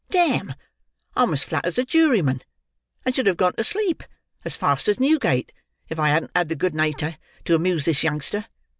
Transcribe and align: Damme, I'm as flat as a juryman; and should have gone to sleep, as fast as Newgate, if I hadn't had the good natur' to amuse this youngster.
Damme, 0.09 0.55
I'm 1.15 1.31
as 1.31 1.43
flat 1.43 1.63
as 1.63 1.77
a 1.77 1.83
juryman; 1.85 2.41
and 3.05 3.13
should 3.13 3.27
have 3.27 3.37
gone 3.37 3.53
to 3.53 3.63
sleep, 3.63 4.01
as 4.43 4.57
fast 4.57 4.87
as 4.87 4.99
Newgate, 4.99 5.51
if 5.89 5.99
I 5.99 6.09
hadn't 6.09 6.31
had 6.35 6.49
the 6.49 6.55
good 6.55 6.73
natur' 6.73 7.19
to 7.45 7.53
amuse 7.53 7.85
this 7.85 8.01
youngster. 8.01 8.47